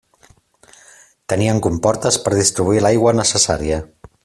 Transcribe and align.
Tenien 1.33 1.61
comportes 1.67 2.19
per 2.25 2.33
distribuir 2.39 2.83
l'aigua 2.87 3.15
necessària. 3.21 3.79